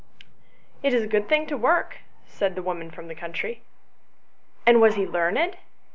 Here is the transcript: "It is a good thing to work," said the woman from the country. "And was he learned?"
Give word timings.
"It 0.81 0.95
is 0.95 1.03
a 1.03 1.07
good 1.07 1.29
thing 1.29 1.45
to 1.45 1.55
work," 1.55 1.99
said 2.25 2.55
the 2.55 2.63
woman 2.63 2.89
from 2.89 3.07
the 3.07 3.13
country. 3.13 3.61
"And 4.65 4.81
was 4.81 4.95
he 4.95 5.05
learned?" 5.05 5.57